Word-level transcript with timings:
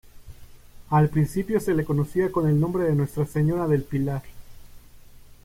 Al 0.89 1.09
principio, 1.11 1.59
se 1.59 1.75
le 1.75 1.85
conocía 1.85 2.31
con 2.31 2.49
el 2.49 2.59
nombre 2.59 2.85
de 2.85 2.95
Nuestra 2.95 3.23
Señora 3.23 3.67
del 3.67 3.83
Pilar. 3.83 4.23